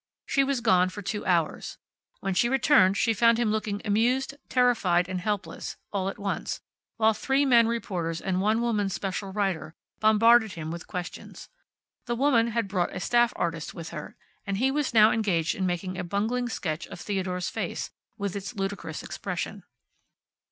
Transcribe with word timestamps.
She 0.25 0.43
was 0.43 0.61
gone 0.61 0.89
for 0.89 1.03
two 1.03 1.27
hours. 1.27 1.77
When 2.21 2.33
she 2.33 2.49
returned 2.49 2.97
she 2.97 3.13
found 3.13 3.37
him 3.37 3.51
looking 3.51 3.83
amused, 3.85 4.33
terrified 4.49 5.07
and 5.07 5.21
helpless, 5.21 5.77
all 5.93 6.09
at 6.09 6.17
once, 6.17 6.59
while 6.97 7.13
three 7.13 7.45
men 7.45 7.67
reporters 7.67 8.19
and 8.19 8.41
one 8.41 8.61
woman 8.61 8.89
special 8.89 9.31
writer 9.31 9.75
bombarded 9.99 10.53
him 10.53 10.71
with 10.71 10.87
questions. 10.87 11.49
The 12.07 12.15
woman 12.15 12.47
had 12.47 12.67
brought 12.67 12.95
a 12.95 12.99
staff 12.99 13.31
artist 13.35 13.75
with 13.75 13.89
her, 13.89 14.15
and 14.47 14.57
he 14.57 14.71
was 14.71 14.91
now 14.91 15.11
engaged 15.11 15.53
in 15.53 15.67
making 15.67 15.99
a 15.99 16.03
bungling 16.03 16.49
sketch 16.49 16.87
of 16.87 16.99
Theodore's 16.99 17.49
face, 17.49 17.91
with 18.17 18.35
its 18.35 18.55
ludicrous 18.55 19.03
expression. 19.03 19.61